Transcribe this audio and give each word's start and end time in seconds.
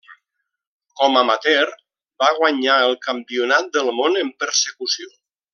Com 1.01 1.19
amateur, 1.21 1.69
va 2.23 2.31
guanyar 2.39 2.79
el 2.89 2.97
Campionat 3.07 3.73
del 3.79 3.93
món 4.03 4.21
en 4.27 4.37
Persecució. 4.45 5.11